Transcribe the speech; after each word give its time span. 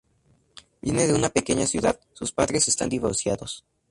Viene 0.81 1.05
de 1.05 1.13
una 1.13 1.29
pequeña 1.29 1.67
ciudad, 1.67 1.99
sus 2.13 2.31
padres 2.31 2.67
están 2.67 2.89
divorciados. 2.89 3.67